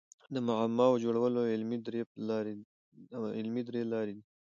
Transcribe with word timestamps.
د 0.33 0.35
معماوو 0.47 1.01
جوړولو 1.03 1.39
علمي 1.53 1.79
درې 3.67 3.81
لاري 3.91 4.13
دي. 4.17 4.23